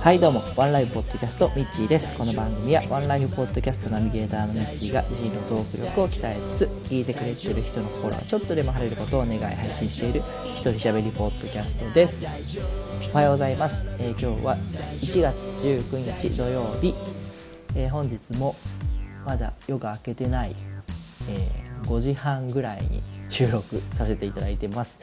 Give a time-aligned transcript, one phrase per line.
[0.00, 0.42] はいどうも。
[0.56, 2.12] ワンライフポッドキャストミッチーです。
[2.18, 12.26] この番組はワンライフポッドキャストナビゲーターのミッチーが自身のトーク力を鍛えつつ聞いてくれてる人の心がちょっとでも晴れることを願い配信している一人喋りポッドキャストです。
[13.12, 14.56] おはようございます、えー今日は
[14.98, 16.96] 1月19日土曜日、
[17.76, 18.56] えー本日も
[19.24, 20.56] まだ夜が明けてない、
[21.28, 24.98] えー5時半ぐらいに収録させていただいてます、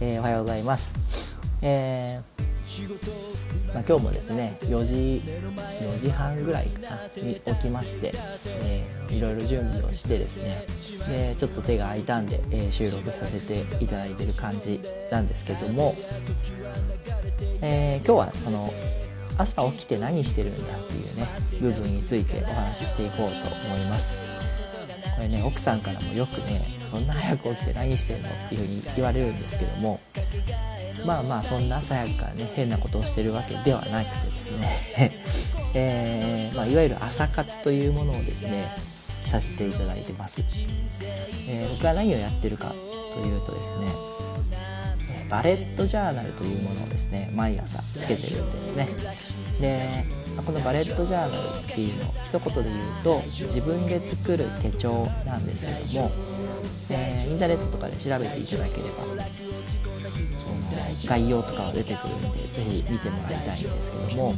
[0.00, 1.27] えおはようございます。
[1.62, 2.48] えー
[3.72, 8.12] まあ、今日もですね4時4時半ぐらいかなに起きまして、
[8.62, 10.66] えーいろいろ準備をしてですね
[11.08, 14.80] でちょっと手が空いたんで、えー収録させていただいてる感じ
[15.10, 15.94] なんですけども、
[17.62, 18.70] えー今日はその
[19.38, 21.26] 朝起きて何してるんだっていうね
[21.60, 24.12] 部分についてお話ししていこうと思います。
[25.16, 29.98] これね奥さんからもよくねそんな早く起きて何してるのっていうふうに言われるんですけども
[31.04, 35.22] まあまあそんな朝早くかね変なことをしてるわけではなくてですね、
[35.74, 38.68] えーまあ、いわゆる朝活というものをですね
[39.26, 40.42] させていただいてます、
[41.48, 42.74] えー僕は何をやってるか
[43.14, 43.86] というとですね
[45.28, 48.88] バレットジャーナルというものをですね毎朝つけてるんですね。
[49.60, 50.06] で
[50.44, 56.12] このバレットジャーナルっていうの一言で言うと自分で作る手帳なんですけども、
[56.90, 64.34] えーインターネットとかで調べていただければその概要とかは出てくるんでぜひ見てもらいたいんですけども、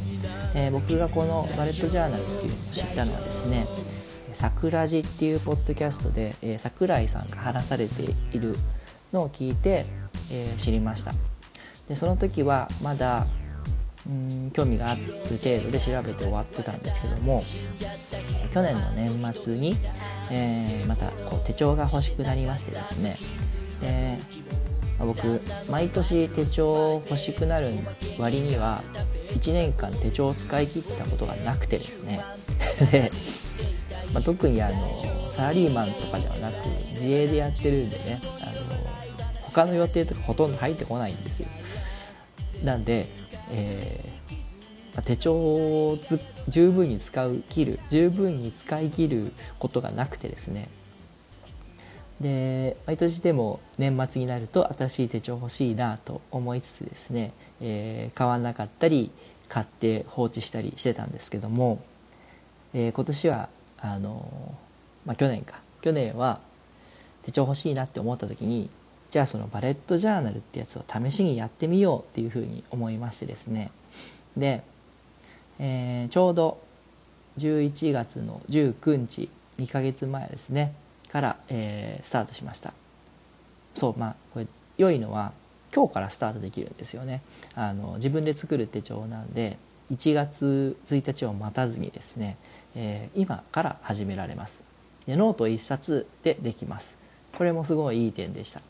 [0.53, 3.67] えー僕がこのバレットジャーナルっていうのを知ったのはですね
[4.33, 8.55] 「さくらじ」っていうポッドキャストで、えー桜井さんが話されている
[9.13, 9.85] のを聞いて、
[10.31, 11.13] えー知りました。
[11.87, 13.27] でその時はまだ
[14.07, 17.43] うん興味がある程度で調べて終わってたんですけども
[18.51, 19.77] 去年の年末に、
[20.31, 23.15] えーまたこう手帳が欲しくなりましてですね
[23.81, 24.17] で
[24.49, 24.50] まあ
[25.05, 27.73] 僕毎年手帳欲しくなる
[28.19, 28.83] 割には
[29.29, 32.19] 1年間手帳を使い切ったことがなくてですね。
[32.91, 33.11] で、
[34.13, 34.93] まあ、特にあの
[35.29, 41.47] サラリーマンとかではなく自営でやってるんでねあの他の予定とかほとんど入ってこないんですよ。
[42.63, 43.07] なんで、
[43.51, 44.11] えー
[44.93, 45.97] まあ手帳を
[46.47, 50.69] 十分に使う切る十分に使い切ることがなくてですね。
[52.21, 59.11] で毎年でも年末になると新しい手帳欲しいなと思いつつですね、えー買わなかったり
[59.49, 61.81] 買って放置したりしてたんですけども、
[62.73, 63.49] えー今年は
[63.79, 65.59] あのーまあ、去年か。
[65.81, 66.39] 去年は
[67.23, 68.69] 手帳欲しいなって思った時に
[69.09, 73.71] じゃあそのバレットジャーナルってやつを試しにやってみようっていうふうに思いましてですね。
[74.37, 74.63] で、
[75.57, 76.59] えーちょうど
[77.39, 80.73] 11月の19日2ヶ月前ですね。
[81.11, 82.73] から、えースタートしました。
[83.75, 85.33] そうまあこれ良いのは
[85.73, 87.21] 今日からスタートできるんですよね。
[87.55, 89.57] あの自分で作る手帳なんで
[89.91, 92.37] 1月1日を待たずにですね、
[92.75, 94.63] えー今から始められます。
[95.05, 96.97] でノート1冊でできます。
[97.37, 98.61] これもすごいいい点でした。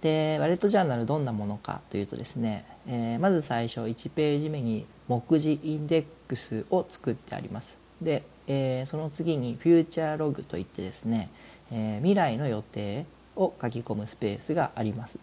[0.00, 7.76] で Bullet Journal どんなものかというとですね、えーまず最初1ページ目に目次インデックスを作ってあります。
[8.00, 11.30] で、えーその次に Future Log といってですね、
[11.70, 13.04] えー未来の予定
[13.36, 15.18] を書き込むスペースがあります、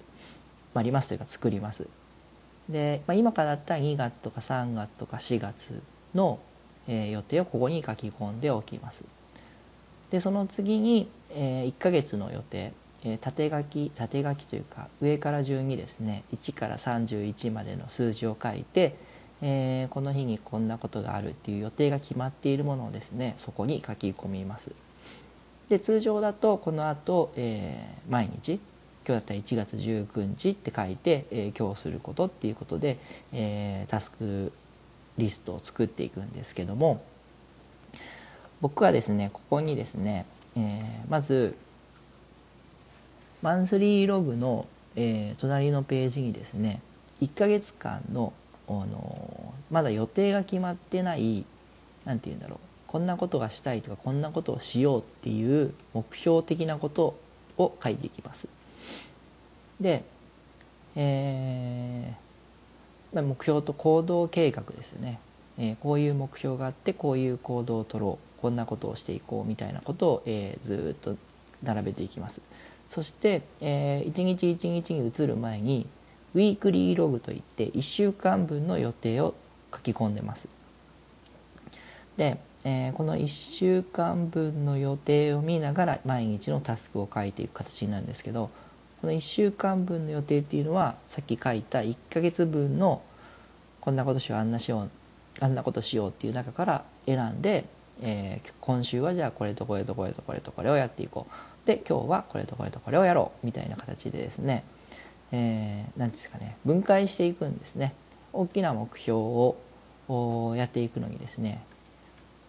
[0.74, 1.88] まあ、ありますというか作ります。
[2.70, 5.82] で、まあ、今からだったら2月とか3月とか4月
[6.14, 6.40] の、
[6.88, 9.04] えー予定をここに書き込んでおきます。
[10.12, 18.96] でその次に、え1ヶ月の予定、え縦書き縦書きというか上から順にですね1から31までの数字を書いて、
[19.42, 24.72] えーこの日にこんなことがあるっていう予定が決まっているものをですねそこに書き込みます。
[25.70, 28.60] で通常だとこの後、えー毎日
[29.08, 32.98] 今日だったら1月19日って書いて、えー今日することっていうことで、
[33.34, 34.52] えータスク
[35.18, 37.04] リストを作っていくんですけども
[38.62, 41.56] 僕はですねここにですね、えーまず
[43.42, 44.66] マンスリーログの、
[44.96, 46.82] えー隣のページにですね
[47.22, 48.34] 1ヶ月間の、
[48.68, 51.46] あのまだ予定が決まってない
[52.06, 57.18] 何て言うんだろうこんなことがしたいとかこんなことをしようっていう目標的なこと
[57.58, 58.48] を書いていきます。
[59.80, 60.04] で、
[60.96, 65.20] えーま目標と行動計画ですよね、
[65.58, 71.16] えーこういう目標があってこういう行動を取ろうこんなことをしていこうみたいなことを、えーずっと
[71.64, 72.42] 並べていきます
[72.90, 75.88] そして、えー一日一日に移る前に
[76.36, 79.34] ウィークリーログといって1週間分の予定を
[79.74, 80.48] 書き込んでます。
[82.18, 88.50] で、えーこの1週間分の予定を見ながら毎日のタスクを書いていく形なんですけど
[89.02, 93.02] この1週間分の予定っていうのはさっき書いた1ヶ月分の
[93.82, 94.90] こんなことしようあんなしよう
[95.40, 97.66] あんなことしようっていう中から選んで、
[98.02, 101.68] えー、今週はじゃあこれとこれとこれとこれとこれをやっていこう。
[101.68, 104.64] で今日はこれとこれとこれをやろうみたいな形でですね、
[105.32, 107.94] えー、ですかね分解していくんですね。
[108.34, 109.56] 大きな目標を
[110.56, 111.64] やっていくのにですね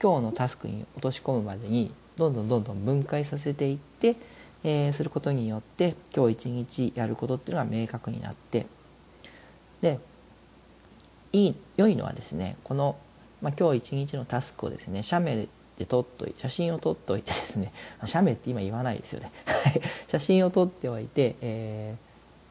[0.03, 4.17] 今日のタスクに落とし込むまでにどんどんどんどん分解させていって、
[4.65, 8.67] えー、することによって今日一日やることっていうのが明確になって
[9.81, 10.01] で
[11.33, 12.97] いい良いのはですねこの、
[13.41, 15.49] まあ、今日一日のタスクをですね写メ
[15.79, 17.73] で撮っといて写真を撮っておいてですね
[18.05, 19.31] 写メって今言わないですよね。
[20.09, 22.06] 写真を撮っておいて、えー、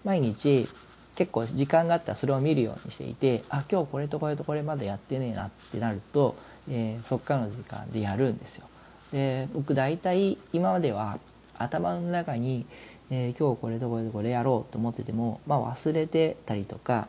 [0.06, 0.70] 毎日
[1.16, 6.36] 結構時間があったらそれを見るようにしていてあ今日これとこれとこれまでやってねえなってなると、
[6.70, 8.68] えー、そっからの時間でやるんですよ。
[9.12, 11.20] で僕大体今までは
[11.58, 12.66] 頭の中に、
[13.10, 17.08] えー、今日これとこれとこれやろうと思ってても、まあ、忘れてたりとか、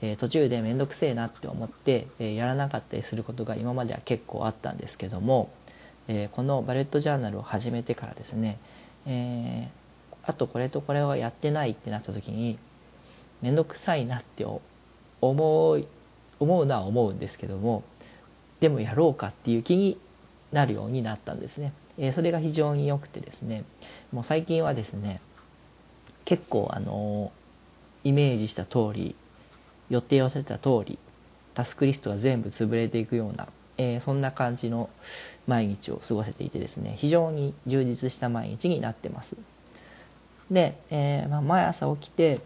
[0.00, 5.50] えー、途中で面倒くせえなって思って、え、やらなかったりすることが今までは結構あったんですけども、
[6.06, 8.58] えこのバレットジャーナルを始めてからですね、
[9.06, 9.68] え
[10.24, 12.58] あとこれとこれをやってないってなった時に
[13.40, 14.46] 面倒くさいなって
[15.20, 15.86] 思う
[16.40, 17.84] 思うのは思うんですけども
[18.60, 19.98] でもやろうかっていう気に
[20.52, 21.72] なるようになったんですね。
[21.98, 23.64] えー、それが非常に良くてですね
[24.12, 25.20] もう最近はですね
[26.24, 27.32] 結構あの
[28.04, 29.14] イメージした通り
[29.90, 30.98] 予定を立てた通り
[31.54, 33.46] タスクリストが全部潰れていくような、
[33.76, 34.88] えー、そんな感じの
[35.46, 39.36] 毎日を過ごせていてですね非常に充実した毎日になってます。
[40.50, 42.40] で、えー、まあ、毎朝起きて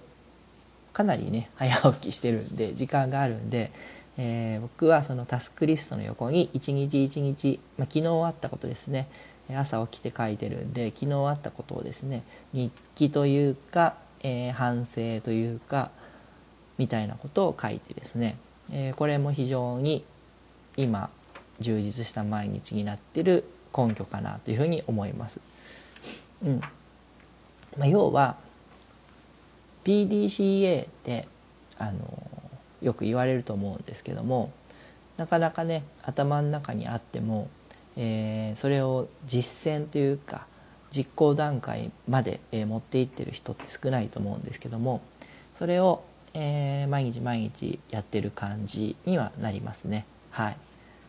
[0.92, 3.70] かなりね 早起きしてるんで時間があるんで
[4.18, 9.08] えー、僕はそのタスクリストの横に一日一日、まあ、昨日あったことですね。
[9.54, 15.90] 朝起きて書いてるんで昨日あったことをですね日記というか、えー、反省というか
[16.78, 18.36] みたいなことを書いてですね、
[18.72, 20.04] えー、これも非常に
[20.76, 21.10] 今
[21.60, 23.44] 充実した毎日になってる
[23.76, 25.40] 根拠かなというふうに思います。
[26.44, 26.60] うん。
[27.78, 28.36] まあ、要は
[29.84, 31.28] PDCA って
[31.78, 32.22] あの
[32.82, 34.52] よく言われると思うんですけども
[35.16, 37.48] なかなかね頭の中にあっても、
[37.96, 40.46] えー、それを実践というか
[40.90, 45.00] 実行段階まで、えー、持っていってる人って少ないと思うんですけども
[45.54, 50.04] それを、えー、毎日毎日やってる感じにはなりますね。
[50.30, 50.56] はい、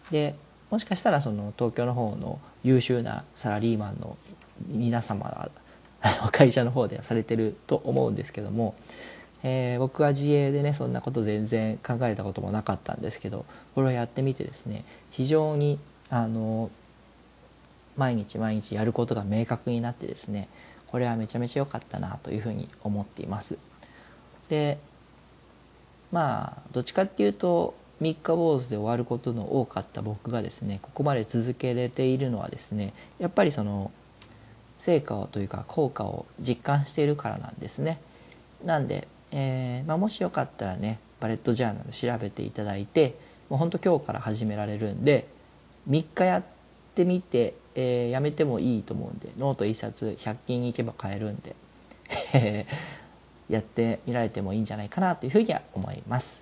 [0.09, 0.35] で
[0.69, 4.17] もしかしたらその東京の方の優秀なサラリーマンの
[4.67, 5.49] 皆様
[6.07, 8.75] は会社の方ではされてると思うんですけども
[9.43, 13.45] えー、僕は自営でねそんなこと全然考えたこともなかったんですけど
[13.75, 16.71] これをやってみてですね非常にあの
[17.95, 20.49] 毎日毎日やることが明確になってですね
[20.87, 23.57] これはめちゃめちゃ良かったなというふうに思っています。
[24.49, 24.77] で
[26.11, 33.91] まあどっちかっていうと3日坊主で終わることの多かった僕がですねここまで続けれているのはですねやっぱりその
[34.79, 37.99] 成果をというか効果を実感しているからなんですね。
[38.63, 43.17] なんでえー、まあ、もしよかったらね Bullet Journal 調べていただいて
[43.49, 45.27] もうほんと今日から始められるんで
[45.89, 46.43] 3日やっ
[46.95, 51.55] てみて、えー、やめてもいいと思うんでノート1冊100均行けば買えるんで
[53.49, 56.41] やってみられてもいいんじゃないかなというふうには思います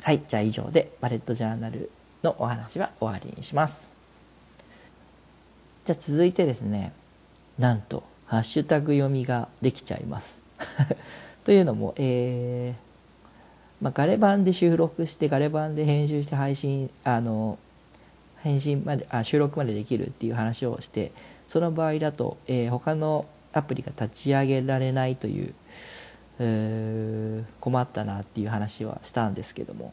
[0.00, 1.90] はいじゃあ以上でバレットジャーナル
[2.22, 3.92] のお話は終わりにします
[5.84, 6.92] じゃあ続いてですね
[7.58, 10.40] なんとハッシュタグ読みができちゃいます。
[11.44, 17.58] というのも、えーまあ、ガレ版で収録してガレ版で編集して配信あの
[18.38, 21.12] 返信まであ収録までできるっていう話をして
[21.46, 25.54] その場合だと、えー、他のアプリが立ち上げられないという、
[26.38, 29.92] えー、困ったなっていう話はしたんですけども。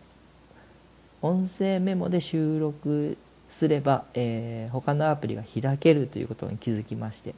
[1.22, 3.16] 音声メモで収録
[3.48, 7.36] すれば、えー、他のアプリが開けるということに気づきまして、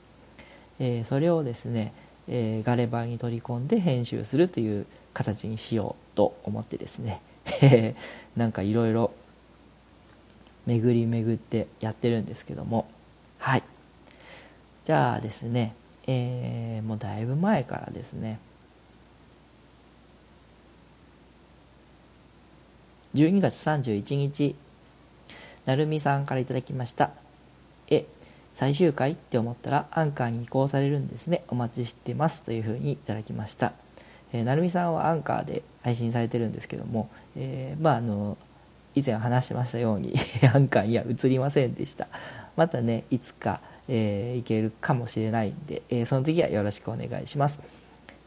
[0.80, 1.94] えー、それをですね
[2.28, 7.22] えー、ガレ版に取り込んで編集するという形にしようと思ってですね
[8.36, 9.12] なんかいろいろ
[10.66, 12.88] 巡り巡ってやってるんですけども
[13.40, 13.64] はい。
[14.86, 15.76] じゃあですね、
[16.08, 18.40] えー、もうだいぶ前からですね
[23.14, 24.56] 12月31日
[25.66, 27.12] なるみさんからいただきました。
[27.88, 28.06] え
[28.56, 31.44] 最終回って思ったらアンカーに移行されるんですね。
[31.48, 33.74] お待ちしてますというふうにいただきました、
[34.32, 38.38] えー、なるみさんはアンカーで配信されてるんですけども、えー、まああの
[38.96, 40.14] 以前話しましたように
[40.54, 42.08] アンカーには移りませんでした。
[42.56, 47.60] またねいつか、えー、いけるかもしれないんで、え、その時はよろしくお願いします。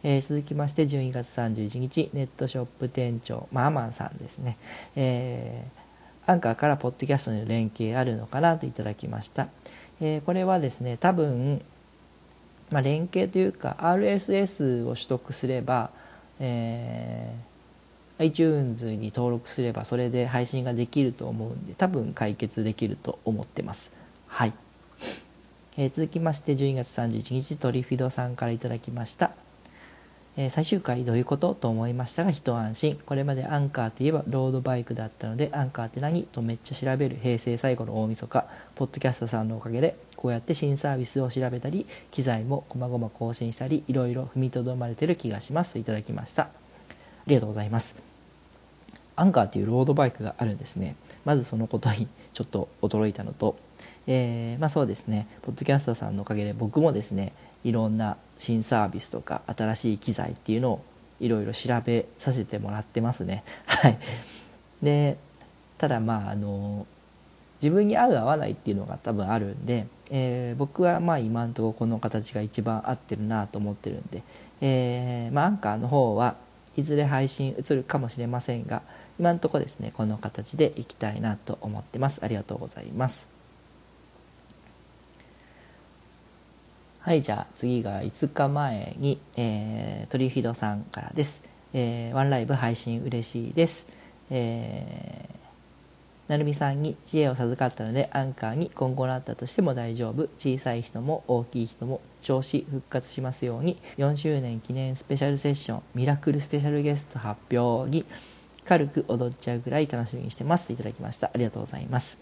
[0.02, 4.56] え、続きまして12月31日ネットショップ店長まあアマンさんですね、
[4.95, 5.86] えー、
[6.26, 9.49] アンカーからポッドキャストの連携あるのかなといただきました、
[10.00, 11.62] えー、これはですね多分、
[12.71, 15.90] まあ、連携というか RSS を取得すれば、
[16.40, 23.92] えー、iTunes に登録すればそれで配信ができると思うんで多分解決できると思ってます。
[24.26, 24.52] はい、
[25.76, 29.46] えー、続きまして12月31日トリフィドさんからいただきました。
[30.37, 46.49] え、最終回どういうことと思いましたが一安心これまでアンカーといえばロードバイクだったのでアンカーって何とめっちゃ調べる平成最後の大晦日ポッドキャストさんのおかげでこうやって新サービスを調べたり機材もこまごま更新したりいろいろ踏みとどまれてる気がしますといただきましたあ
[47.26, 47.97] りがとうございます
[49.16, 53.57] アンカーというロードバイクがあるんですねまずそのことにちょっと驚いたのと
[54.07, 57.33] えー、まあそうですねポッドキャストさんのおかげで僕もですね
[57.65, 60.85] いろんな新サービスとか新しい機材っていうのを
[61.21, 63.43] いろいろ調べさせてもらってますね。
[63.67, 63.99] はい、
[64.83, 65.17] で
[65.79, 66.87] ただまああの
[67.63, 74.23] 自分に合う合わないっていうのが多分あるんで、えー、僕はまあ今んところこの形が一番合ってるなと思ってるんで、
[74.61, 76.37] えー、まあ、アンカーの方は
[76.77, 78.83] いずれ配信移るかもしれませんが
[79.19, 82.21] 今んとこですねこの形でいきたいなと思ってます。
[82.23, 83.36] ありがとうございます。
[87.07, 91.41] はいじゃあ次が5日前に、えー、トリフィドさんからです、
[91.73, 93.87] えー、ワンライブ配信嬉しいです、
[94.29, 100.29] えー、なるみさんに知恵を授かったのでアンカーに今後なったとしても大丈夫。
[100.37, 108.05] 小さい人も大きい人も調子復活しますように4周年記念スペシャルセッションミラクルスペシャルゲスト発表に
[108.65, 110.73] 軽く踊っちゃうぐらい楽しみにしてます。
[110.73, 111.31] いただきました。
[111.33, 112.19] ありがとうございます、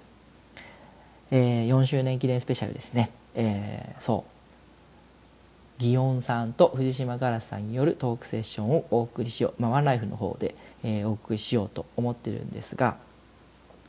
[1.31, 4.34] えー、4周年記念スペシャルですね、えー、そう。
[5.79, 12.97] 祇園さんと藤島ガラスさんによるトークセッションをお送りしよう、まあ、ワンライフの方で、えー、お送りしようと思ってるんですが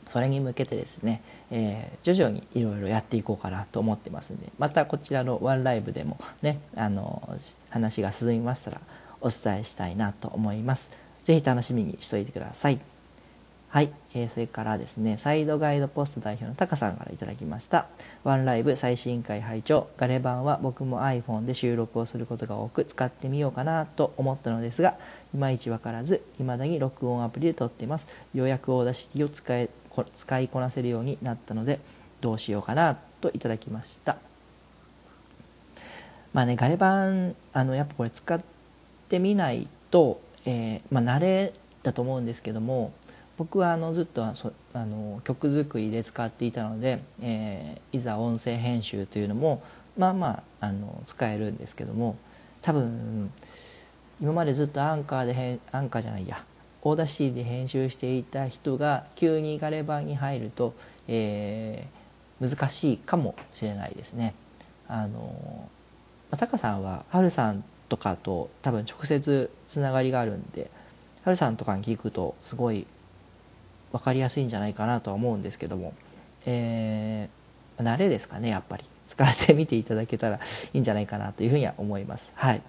[0.08, 7.28] それに向けてですね、えー、徐々にいろいろやっていこうかなと思ってますんでまたこちらのワンライブでもねあの
[7.70, 8.80] 話が進みましたら
[9.20, 10.88] お伝えしたいなと思います。
[11.24, 12.95] 是非楽しみにしておいてください。
[13.76, 17.84] はい、えー、それからですねサイドガイドポスト代表のタカさんから頂きました。
[18.24, 19.88] ワンライブ最新回拝聴。
[19.98, 24.96] ガレバンは僕も iPhone で収録をすることが多く使ってみようかなと思ったのですが
[25.34, 28.08] いまいち分からず未だに録音アプリで撮っています。
[28.32, 29.68] ようやく Audacity を使え
[30.14, 31.78] 使いこなせるようになったので
[32.22, 34.16] どうしようかなといただきました。
[36.32, 38.40] まあねガレバンあのやっぱこれ使っ
[39.10, 41.52] てみないと、えー、まあ、慣れ
[41.82, 42.94] だと思うんですけども
[43.38, 44.34] 僕はあのずっとあ
[44.74, 49.62] の曲作りで使っていたので、えー、いざ音声編集というのも
[49.98, 52.16] まあまああの使えるんですけども
[52.62, 53.30] 多分
[54.20, 56.44] 今までずっとアンカーでアンカーじゃないや
[56.82, 60.74] Audacity で編集していた人が急にガレバンに入ると、
[61.08, 64.34] えー、難しいかもしれないですね。
[64.88, 65.68] あの
[66.38, 70.70] タカさんはハルさんとかと多分直接つながりがあるんで
[71.24, 72.86] ハルさんとかに聞くとすごい
[73.92, 75.94] 分かりやすいんじゃないかなとは思うんですけども、
[76.44, 80.40] えー、慣れですかねやっぱり使ってみていただけたらい
[80.74, 82.30] いんじゃないかなというふうには思います。
[82.34, 82.62] はい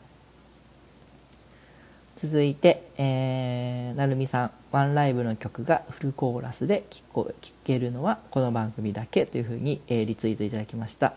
[2.17, 7.31] 続いて、えー、なるみさん、ワンライブの曲がフルコーラスで聴
[7.63, 11.13] けるのはこの番組だけというふうに、えー、リツイートいただきました。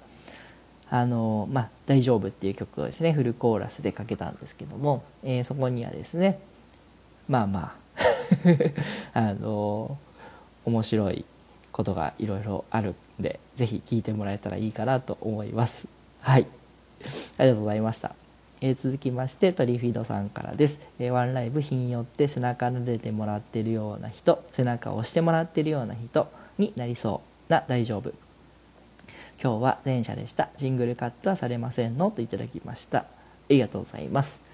[0.91, 6.39] あのまあ、大丈夫っていう曲をですね、フルコーラスでかけたんですけども、えー、そこにはですね、
[7.29, 7.75] まあまあ、
[9.15, 9.97] あの
[10.65, 11.25] 面白い
[11.73, 15.87] ことがいろいろあるんで是非聞いてもらえたらいいかなと思います。
[16.21, 16.47] はい。
[17.39, 18.15] ありがとうございました、
[18.61, 26.29] えー、続きましてトリフィードさんからです、えー、ワンライブ日によって背中撫でてもらってるような人背中を押してもらってるような人
[26.59, 28.13] になりそうな大丈夫。
[29.43, 30.51] 今日は前者でした。
[30.59, 32.99] シングルカットはされませんのといただきました。
[32.99, 33.07] あ
[33.49, 34.50] りがとうございます。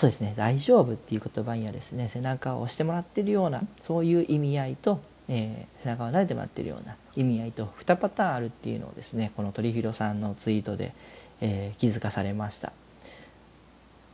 [0.00, 0.32] そうですね。
[0.34, 10.94] 大丈夫っていう言葉にはですね背中を押してもらってるようなそういう意味合いと、えー、背中を撫でてもらってるような意味合いと2パターンあるっていうのをですねこの鳥広さんのツイートで、
[11.42, 12.72] えー、気づかされました。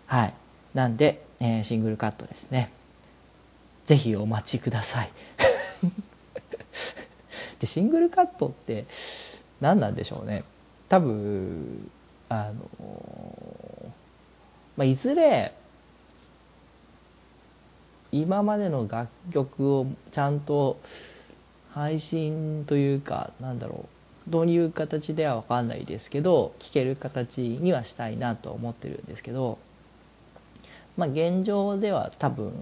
[0.08, 0.34] はい。
[0.74, 2.72] なんで、えー、シングルカットですね。
[3.84, 5.10] 是非お待ちください。
[7.60, 8.86] でシングルカットって
[9.60, 10.42] 何なんでしょうね。
[10.88, 11.88] 多分
[12.28, 13.92] あの
[14.76, 15.52] まあ、いずれ
[18.20, 20.78] 今までの楽曲をちゃんと
[21.72, 23.86] 配信というかなんだろ
[24.28, 29.58] うどういう形では分かんないですけど聴ける形にはしたいなと思ってるんですけど
[30.96, 32.52] まあ現状では多分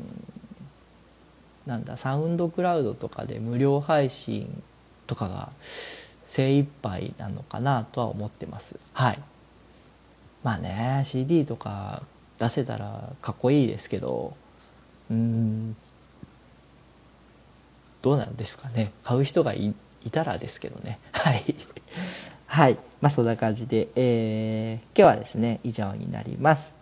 [1.66, 4.62] なんだサウンドクラウドとかで無料配信
[5.06, 5.50] とかが
[6.26, 8.76] 精一杯なのかなとは思ってます。
[8.92, 9.18] はい。
[10.42, 12.02] まあね CD とか
[12.38, 14.36] 出せたらかっこいいですけど
[15.14, 15.76] うん。
[18.02, 18.92] どうなんですかね。
[19.02, 19.74] 買う人がい
[20.10, 20.98] たらですけどね。
[21.12, 21.54] はい。
[22.46, 22.78] はい。
[23.00, 26.74] まあそんな感じで、えー、今日はですね以上になります。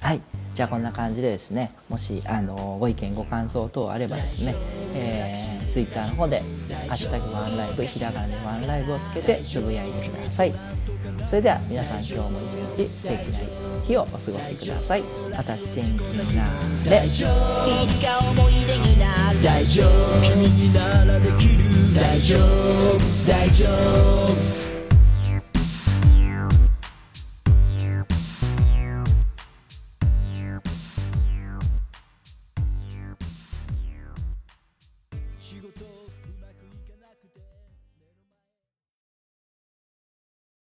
[0.00, 0.20] はい。
[0.54, 4.56] じゃあこんな感じでですねもしあのご意見ご感想等あればですね、
[4.92, 6.42] えー、ツイッターの方で
[6.88, 10.52] 「ハッシュタグワンライブ」ひらがなでワンライブをつけてつぶやいてください。
[11.28, 15.04] それでは皆さん今日も一日素敵な日をお過ごしください。
[15.32, 16.58] 私天気にな
[16.90, 20.20] れいつか思い出になる大丈夫。
[20.20, 21.64] 君にならできる。
[21.94, 22.98] 大丈夫。
[23.28, 24.67] 大丈夫。